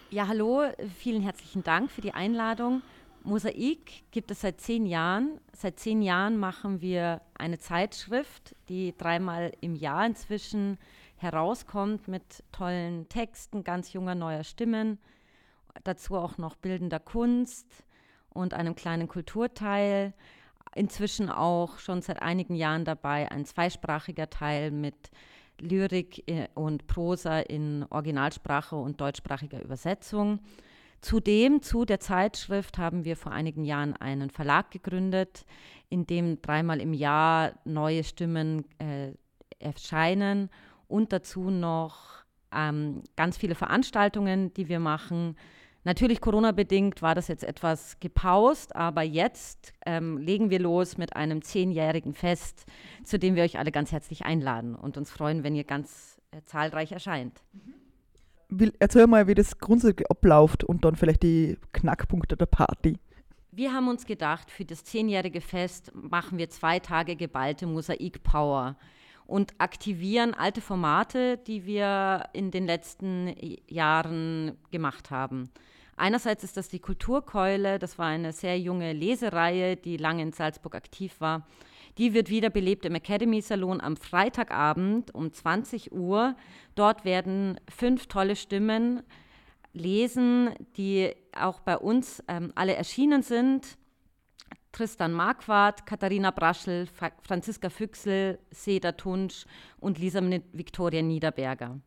Ja, 0.09 0.27
hallo, 0.27 0.63
vielen 0.97 1.21
herzlichen 1.21 1.63
Dank 1.63 1.91
für 1.91 2.01
die 2.01 2.13
Einladung. 2.13 2.81
Mosaik 3.27 4.09
gibt 4.11 4.31
es 4.31 4.41
seit 4.41 4.61
zehn 4.61 4.85
Jahren. 4.85 5.41
Seit 5.51 5.79
zehn 5.79 6.01
Jahren 6.01 6.37
machen 6.37 6.79
wir 6.79 7.21
eine 7.37 7.59
Zeitschrift, 7.59 8.55
die 8.69 8.95
dreimal 8.97 9.51
im 9.59 9.75
Jahr 9.75 10.05
inzwischen 10.05 10.77
herauskommt 11.17 12.07
mit 12.07 12.43
tollen 12.53 13.09
Texten, 13.09 13.65
ganz 13.65 13.91
junger 13.91 14.15
neuer 14.15 14.45
Stimmen. 14.45 14.97
Dazu 15.83 16.15
auch 16.15 16.37
noch 16.37 16.55
bildender 16.55 16.99
Kunst 16.99 17.67
und 18.29 18.53
einem 18.53 18.75
kleinen 18.75 19.09
Kulturteil. 19.09 20.13
inzwischen 20.75 21.29
auch 21.29 21.79
schon 21.79 22.01
seit 22.01 22.21
einigen 22.21 22.53
Jahren 22.53 22.85
dabei, 22.85 23.31
ein 23.31 23.45
zweisprachiger 23.45 24.29
Teil 24.29 24.69
mit 24.69 25.09
Lyrik 25.59 26.29
äh, 26.29 26.47
und 26.53 26.87
Prosa 26.87 27.39
in 27.39 27.85
Originalsprache 27.89 28.75
und 28.75 29.01
deutschsprachiger 29.01 29.61
Übersetzung. 29.61 30.39
Zudem 31.01 31.61
zu 31.61 31.85
der 31.85 31.99
Zeitschrift 31.99 32.77
haben 32.77 33.05
wir 33.05 33.15
vor 33.15 33.31
einigen 33.31 33.63
Jahren 33.63 33.95
einen 33.95 34.29
Verlag 34.29 34.71
gegründet, 34.71 35.45
in 35.89 36.05
dem 36.07 36.41
dreimal 36.41 36.81
im 36.81 36.93
Jahr 36.93 37.53
neue 37.65 38.03
Stimmen 38.03 38.65
äh, 38.79 39.13
erscheinen 39.59 40.49
und 40.87 41.13
dazu 41.13 41.49
noch 41.49 42.23
ähm, 42.51 43.03
ganz 43.15 43.37
viele 43.37 43.55
Veranstaltungen, 43.55 44.53
die 44.53 44.69
wir 44.69 44.79
machen. 44.79 45.35
Natürlich 45.83 46.19
Corona-bedingt 46.19 47.01
war 47.01 47.15
das 47.15 47.29
jetzt 47.29 47.43
etwas 47.43 47.99
gepaust, 47.99 48.75
aber 48.75 49.03
jetzt 49.03 49.73
ähm, 49.85 50.17
legen 50.17 50.49
wir 50.49 50.59
los 50.59 50.97
mit 50.97 51.15
einem 51.15 51.41
zehnjährigen 51.41 52.13
Fest, 52.13 52.65
zu 53.05 53.17
dem 53.17 53.35
wir 53.35 53.43
euch 53.43 53.57
alle 53.57 53.71
ganz 53.71 53.91
herzlich 53.91 54.25
einladen 54.25 54.75
und 54.75 54.97
uns 54.97 55.11
freuen, 55.11 55.43
wenn 55.43 55.55
ihr 55.55 55.63
ganz 55.63 56.19
äh, 56.31 56.41
zahlreich 56.43 56.91
erscheint. 56.91 57.41
Will, 58.49 58.73
erzähl 58.79 59.07
mal, 59.07 59.27
wie 59.27 59.35
das 59.35 59.57
grundsätzlich 59.57 60.09
abläuft 60.09 60.63
und 60.63 60.85
dann 60.85 60.95
vielleicht 60.95 61.23
die 61.23 61.57
Knackpunkte 61.73 62.37
der 62.37 62.45
Party. 62.45 62.97
Wir 63.51 63.73
haben 63.73 63.87
uns 63.87 64.05
gedacht, 64.05 64.51
für 64.51 64.65
das 64.65 64.83
zehnjährige 64.83 65.41
Fest 65.41 65.91
machen 65.93 66.37
wir 66.37 66.49
zwei 66.49 66.79
Tage 66.79 67.15
geballte 67.15 67.65
Mosaik-Power 67.65 68.77
und 69.25 69.53
aktivieren 69.57 70.33
alte 70.33 70.61
Formate, 70.61 71.37
die 71.37 71.65
wir 71.65 72.25
in 72.33 72.51
den 72.51 72.65
letzten 72.65 73.35
Jahren 73.67 74.57
gemacht 74.71 75.11
haben. 75.11 75.49
Einerseits 75.97 76.43
ist 76.43 76.55
das 76.55 76.69
die 76.69 76.79
Kulturkeule, 76.79 77.79
das 77.79 77.97
war 77.97 78.05
eine 78.05 78.31
sehr 78.31 78.59
junge 78.59 78.93
Lesereihe, 78.93 79.75
die 79.75 79.97
lange 79.97 80.21
in 80.21 80.31
Salzburg 80.31 80.75
aktiv 80.75 81.15
war. 81.19 81.47
Die 81.97 82.13
wird 82.13 82.29
wiederbelebt 82.29 82.85
im 82.85 82.95
Academy 82.95 83.41
Salon 83.41 83.81
am 83.81 83.97
Freitagabend 83.97 85.13
um 85.15 85.33
20 85.33 85.91
Uhr. 85.91 86.35
Dort 86.75 87.05
werden 87.05 87.59
fünf 87.69 88.05
tolle 88.07 88.35
Stimmen 88.35 89.01
lesen, 89.73 90.51
die 90.75 91.13
auch 91.35 91.59
bei 91.61 91.77
uns 91.77 92.23
ähm, 92.27 92.51
alle 92.55 92.75
erschienen 92.75 93.23
sind. 93.23 93.77
Tristan 94.71 95.11
Marquardt, 95.11 95.87
Katharina 95.87 96.29
Braschel, 96.29 96.85
Fra 96.85 97.11
Franziska 97.23 97.69
Füchsel, 97.69 98.37
Seda 98.51 98.91
Tunsch 98.91 99.45
und 99.79 99.97
Lisa 99.97 100.21
Victoria 100.51 101.01
Niederberger. 101.01 101.79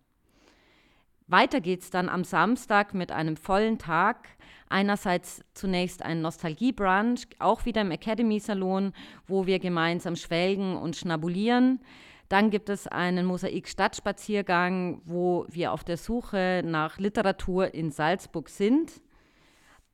Weiter 1.31 1.61
geht 1.61 1.83
es 1.83 1.91
dann 1.91 2.09
am 2.09 2.25
Samstag 2.25 2.93
mit 2.93 3.13
einem 3.13 3.37
vollen 3.37 3.79
Tag. 3.79 4.31
Einerseits 4.69 5.45
zunächst 5.55 6.03
ein 6.05 6.23
Nostalgie-Brunch, 6.23 7.29
auch 7.39 7.65
wieder 7.65 7.83
im 7.83 7.93
Academy 7.93 8.41
Salon, 8.41 8.93
wo 9.29 9.47
wir 9.47 9.61
gemeinsam 9.61 10.17
schwelgen 10.17 10.77
und 10.77 10.97
schnabulieren. 10.97 11.81
Dann 12.29 12.51
gibt 12.51 12.69
es 12.69 12.89
einen 12.89 13.27
Mosaik-Stadtspaziergang, 13.27 15.03
wo 15.05 15.47
wir 15.49 15.73
auf 15.73 15.85
der 15.85 15.99
Suche 15.99 16.63
nach 16.65 16.99
Literatur 16.99 17.75
in 17.75 17.93
Salzburg 17.93 18.49
sind. 18.49 19.01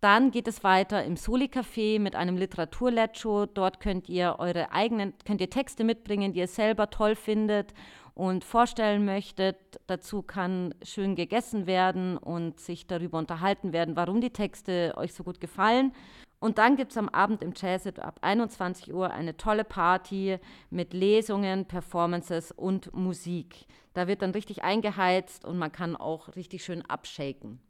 Dann 0.01 0.31
geht 0.31 0.49
es 0.49 0.65
weiter 0.65 1.05
im 1.05 1.17
Soli-Café 1.17 1.99
mit 2.01 2.17
einem 2.17 2.37
Literaturleccio. 2.37 3.47
Dort 3.47 3.81
könnt 3.81 4.09
ihr 4.09 4.37
eure 4.39 4.73
eigenen, 4.73 5.13
könnt 5.27 5.41
ihr 5.43 5.51
Texte 5.51 5.85
mitbringen, 5.85 6.33
die 6.33 6.41
ihr 6.41 6.49
selber 6.49 6.89
toll 6.89 7.15
findet 7.15 7.75
und 8.17 8.45
vorstellen 8.45 9.05
möchtet. 9.05 9.59
Dazu 9.87 10.23
kann 10.23 10.75
schön 10.83 11.15
gegessen 11.17 11.67
werden 11.67 12.17
und 12.17 12.59
sich 12.59 12.87
darüber 12.87 13.19
unterhalten 13.19 13.75
werden, 13.75 13.95
warum 13.95 14.23
die 14.23 14.31
Texte 14.31 14.95
euch 14.97 15.13
so 15.13 15.23
gut 15.23 15.39
gefallen. 15.39 15.93
Und 16.39 16.57
dann 16.57 16.77
gibt 16.77 16.93
es 16.93 16.99
am 16.99 17.11
Abend 17.11 17.43
im 17.43 17.53
Jazzit 17.55 17.99
ab 17.99 18.19
21 18.23 18.93
Uhr 18.93 19.11
eine 19.11 19.37
tolle 19.37 19.65
Party 19.65 20.39
mit 20.71 20.95
Lesungen, 20.95 21.67
Performances 21.67 22.53
und 22.53 22.93
Musik. 22.95 23.67
Da 23.93 24.09
wird 24.09 24.23
dann 24.23 24.31
richtig 24.31 24.65
eingeheizt 24.65 25.45
und 25.45 25.59
man 25.59 25.71
kann 25.71 25.95
auch 25.95 26.35
richtig 26.37 26.65
schön 26.65 26.83
abshaken. 26.87 27.61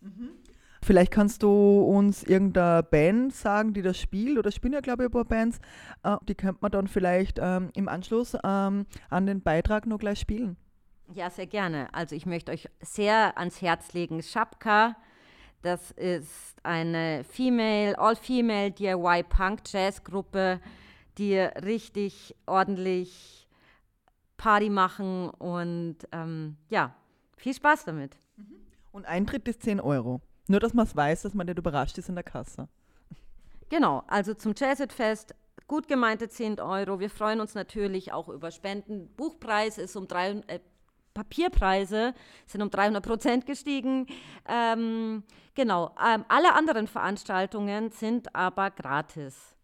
Mhm. 0.00 0.30
Vielleicht 0.82 1.12
kannst 1.12 1.42
du 1.42 1.80
uns 1.80 2.22
irgendeine 2.22 2.82
Band 2.82 3.34
sagen, 3.34 3.74
die 3.74 3.82
das 3.82 3.98
spielt, 3.98 4.38
oder 4.38 4.50
spielen 4.50 4.74
ja, 4.74 4.80
glaube 4.80 5.04
ich, 5.04 5.08
ein 5.08 5.12
paar 5.12 5.24
Bands. 5.24 5.58
Äh, 6.02 6.16
die 6.28 6.34
könnte 6.34 6.58
man 6.60 6.70
dann 6.70 6.86
vielleicht 6.86 7.38
ähm, 7.40 7.70
im 7.74 7.88
Anschluss 7.88 8.36
ähm, 8.44 8.86
an 9.10 9.26
den 9.26 9.42
Beitrag 9.42 9.86
noch 9.86 9.98
gleich 9.98 10.20
spielen. 10.20 10.56
Ja, 11.12 11.30
sehr 11.30 11.46
gerne. 11.46 11.88
Also 11.92 12.14
ich 12.14 12.26
möchte 12.26 12.52
euch 12.52 12.68
sehr 12.80 13.38
ans 13.38 13.62
Herz 13.62 13.92
legen, 13.92 14.22
Schapka. 14.22 14.96
Das 15.62 15.90
ist 15.92 16.56
eine 16.62 17.24
Female, 17.24 17.98
All-Female 17.98 18.70
DIY 18.70 19.24
Punk 19.28 19.60
Jazz 19.66 20.04
Gruppe, 20.04 20.60
die 21.16 21.36
richtig 21.36 22.36
ordentlich 22.46 23.48
Party 24.36 24.70
machen 24.70 25.30
und 25.30 25.96
ähm, 26.12 26.56
ja, 26.68 26.94
viel 27.36 27.54
Spaß 27.54 27.86
damit. 27.86 28.16
Und 28.92 29.06
Eintritt 29.06 29.48
ist 29.48 29.62
10 29.62 29.80
Euro. 29.80 30.20
Nur, 30.48 30.60
dass 30.60 30.74
man 30.74 30.86
es 30.86 30.96
weiß, 30.96 31.22
dass 31.22 31.34
man 31.34 31.46
nicht 31.46 31.58
überrascht 31.58 31.98
ist 31.98 32.08
in 32.08 32.14
der 32.14 32.24
Kasse. 32.24 32.68
Genau, 33.68 34.02
also 34.06 34.32
zum 34.34 34.54
Jazzit-Fest 34.56 35.34
gut 35.66 35.86
gemeinte 35.86 36.28
10 36.28 36.58
Euro. 36.58 36.98
Wir 36.98 37.10
freuen 37.10 37.40
uns 37.40 37.54
natürlich 37.54 38.12
auch 38.12 38.28
über 38.28 38.50
Spenden. 38.50 39.08
Buchpreis 39.14 39.76
ist 39.76 39.94
um 39.94 40.08
3, 40.08 40.42
äh, 40.46 40.60
Papierpreise 41.12 42.14
sind 42.46 42.62
um 42.62 42.70
300 42.70 43.04
Prozent 43.04 43.46
gestiegen. 43.46 44.06
Ähm, 44.48 45.22
genau, 45.54 45.94
ähm, 46.02 46.24
alle 46.28 46.54
anderen 46.54 46.86
Veranstaltungen 46.86 47.90
sind 47.90 48.34
aber 48.34 48.70
gratis. 48.70 49.54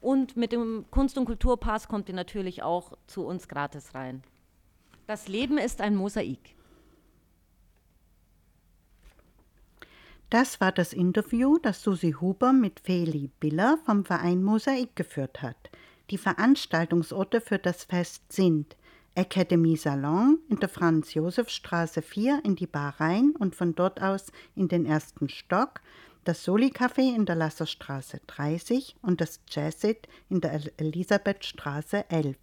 Und 0.00 0.36
mit 0.36 0.50
dem 0.50 0.86
Kunst- 0.90 1.16
und 1.16 1.26
Kulturpass 1.26 1.86
kommt 1.86 2.08
ihr 2.08 2.14
natürlich 2.16 2.64
auch 2.64 2.94
zu 3.06 3.24
uns 3.24 3.46
gratis 3.46 3.94
rein. 3.94 4.24
Das 5.06 5.28
Leben 5.28 5.58
ist 5.58 5.80
ein 5.80 5.94
Mosaik. 5.94 6.56
Das 10.32 10.62
war 10.62 10.72
das 10.72 10.94
Interview, 10.94 11.58
das 11.58 11.82
Susi 11.82 12.12
Huber 12.18 12.54
mit 12.54 12.80
Feli 12.80 13.28
Biller 13.38 13.78
vom 13.84 14.06
Verein 14.06 14.42
Mosaik 14.42 14.96
geführt 14.96 15.42
hat. 15.42 15.58
Die 16.08 16.16
Veranstaltungsorte 16.16 17.42
für 17.42 17.58
das 17.58 17.84
Fest 17.84 18.32
sind 18.32 18.74
Academy 19.14 19.76
Salon 19.76 20.38
in 20.48 20.58
der 20.58 20.70
Franz-Josef-Straße 20.70 22.00
4 22.00 22.40
in 22.44 22.56
die 22.56 22.66
Bar 22.66 22.94
rein 22.98 23.34
und 23.38 23.54
von 23.54 23.74
dort 23.74 24.00
aus 24.00 24.32
in 24.56 24.68
den 24.68 24.86
ersten 24.86 25.28
Stock, 25.28 25.82
das 26.24 26.42
Soli-Café 26.46 27.14
in 27.14 27.26
der 27.26 27.36
Lasserstraße 27.36 28.22
30 28.26 28.96
und 29.02 29.20
das 29.20 29.38
Jazzit 29.50 30.08
in 30.30 30.40
der 30.40 30.62
Elisabethstraße 30.78 32.08
11. 32.08 32.38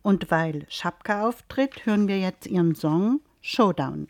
Und 0.00 0.30
weil 0.30 0.64
Schapka 0.68 1.26
auftritt, 1.26 1.86
hören 1.86 2.06
wir 2.06 2.20
jetzt 2.20 2.46
ihren 2.46 2.76
Song 2.76 3.18
Showdown. 3.40 4.06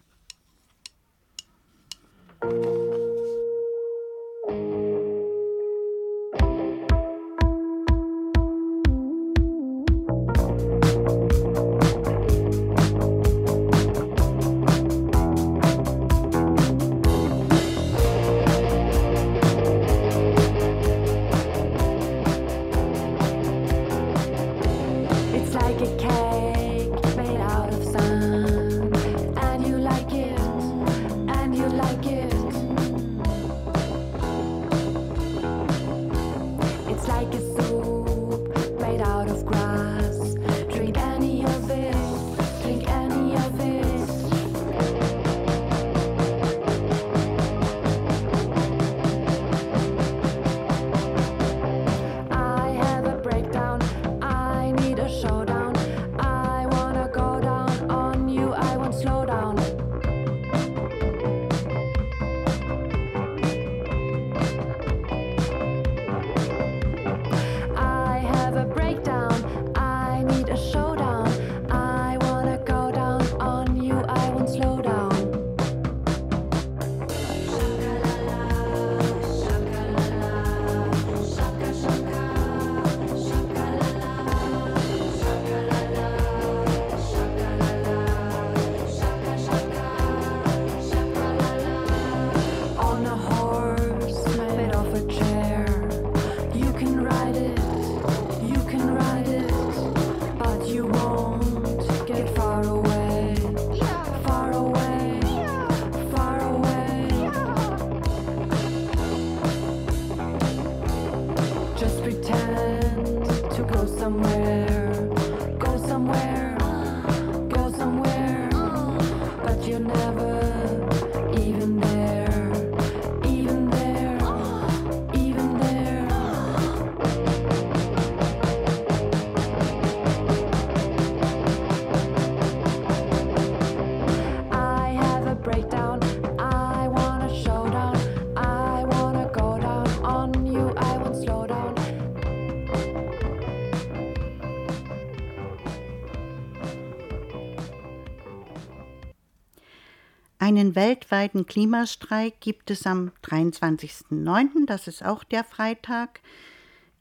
Einen 150.67 150.75
weltweiten 150.75 151.47
Klimastreik 151.47 152.41
gibt 152.41 152.73
es 152.73 152.89
am 152.89 153.13
23.09., 153.23 154.67
das 154.67 154.89
ist 154.89 155.05
auch 155.05 155.23
der 155.23 155.45
Freitag. 155.45 156.19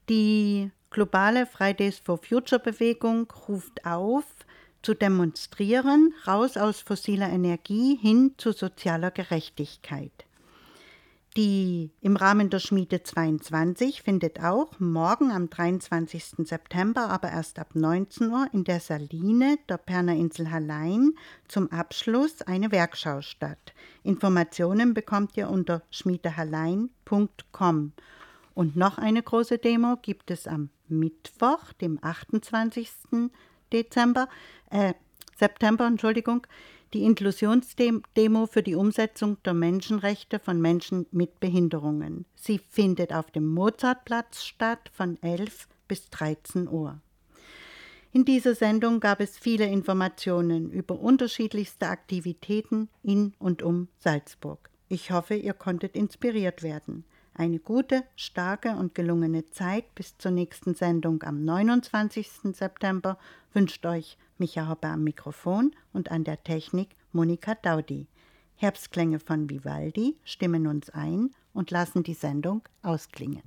Die 0.08 0.70
globale 0.90 1.46
Fridays 1.46 1.98
for 1.98 2.18
Future 2.18 2.60
Bewegung 2.60 3.28
ruft 3.48 3.84
auf, 3.84 4.22
zu 4.82 4.94
demonstrieren, 4.94 6.14
raus 6.28 6.56
aus 6.56 6.80
fossiler 6.80 7.28
Energie 7.28 7.96
hin 8.00 8.34
zu 8.36 8.52
sozialer 8.52 9.10
Gerechtigkeit. 9.10 10.25
Die 11.36 11.90
im 12.00 12.16
Rahmen 12.16 12.48
der 12.48 12.60
Schmiede 12.60 13.02
22 13.02 14.00
findet 14.00 14.42
auch 14.42 14.80
morgen 14.80 15.30
am 15.30 15.50
23. 15.50 16.48
September, 16.48 17.10
aber 17.10 17.30
erst 17.30 17.58
ab 17.58 17.74
19 17.74 18.30
Uhr 18.30 18.48
in 18.54 18.64
der 18.64 18.80
Saline 18.80 19.58
der 19.68 19.76
Perner 19.76 20.14
Insel 20.14 20.50
Hallein 20.50 21.12
zum 21.46 21.70
Abschluss 21.70 22.40
eine 22.40 22.72
Werkschau 22.72 23.20
statt. 23.20 23.74
Informationen 24.02 24.94
bekommt 24.94 25.36
ihr 25.36 25.50
unter 25.50 25.82
schmiedehallein.com. 25.90 27.92
Und 28.54 28.76
noch 28.76 28.96
eine 28.96 29.22
große 29.22 29.58
Demo 29.58 29.98
gibt 30.00 30.30
es 30.30 30.46
am 30.46 30.70
Mittwoch, 30.88 31.74
dem 31.74 31.98
28. 32.00 32.88
Dezember, 33.74 34.30
äh, 34.70 34.94
September, 35.36 35.86
Entschuldigung, 35.86 36.46
die 36.96 37.04
Inklusionsdemo 37.04 38.46
für 38.46 38.62
die 38.62 38.74
Umsetzung 38.74 39.36
der 39.42 39.52
Menschenrechte 39.52 40.38
von 40.38 40.58
Menschen 40.58 41.04
mit 41.10 41.40
Behinderungen. 41.40 42.24
Sie 42.34 42.58
findet 42.58 43.12
auf 43.12 43.30
dem 43.30 43.46
Mozartplatz 43.46 44.42
statt 44.42 44.90
von 44.94 45.22
11 45.22 45.68
bis 45.88 46.08
13 46.08 46.68
Uhr. 46.68 46.98
In 48.12 48.24
dieser 48.24 48.54
Sendung 48.54 49.00
gab 49.00 49.20
es 49.20 49.36
viele 49.36 49.66
Informationen 49.66 50.70
über 50.70 50.98
unterschiedlichste 50.98 51.88
Aktivitäten 51.88 52.88
in 53.02 53.34
und 53.38 53.62
um 53.62 53.88
Salzburg. 53.98 54.70
Ich 54.88 55.10
hoffe, 55.10 55.34
ihr 55.34 55.52
konntet 55.52 55.96
inspiriert 55.96 56.62
werden. 56.62 57.04
Eine 57.38 57.58
gute, 57.58 58.02
starke 58.16 58.70
und 58.70 58.94
gelungene 58.94 59.44
Zeit 59.44 59.94
bis 59.94 60.16
zur 60.16 60.30
nächsten 60.30 60.74
Sendung 60.74 61.22
am 61.22 61.44
29. 61.44 62.30
September 62.54 63.18
wünscht 63.52 63.84
euch 63.84 64.16
Micha 64.38 64.70
Hoppe 64.70 64.88
am 64.88 65.04
Mikrofon 65.04 65.76
und 65.92 66.10
an 66.10 66.24
der 66.24 66.42
Technik 66.42 66.96
Monika 67.12 67.54
Daudi. 67.54 68.06
Herbstklänge 68.54 69.18
von 69.18 69.50
Vivaldi 69.50 70.16
stimmen 70.24 70.66
uns 70.66 70.88
ein 70.88 71.28
und 71.52 71.70
lassen 71.70 72.02
die 72.02 72.14
Sendung 72.14 72.62
ausklingen. 72.80 73.42